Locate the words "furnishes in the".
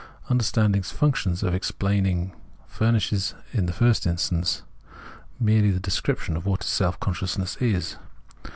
2.65-3.71